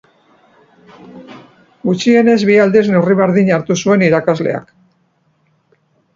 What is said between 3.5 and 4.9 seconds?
hartu zuen irakasleak.